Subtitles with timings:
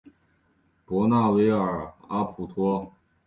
[0.83, 2.91] 博纳维尔阿普托。